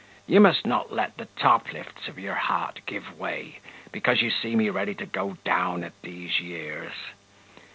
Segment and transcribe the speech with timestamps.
[0.25, 3.59] You must not let the toplifts of your heart give way,
[3.91, 6.93] because you see me ready to go down at these years.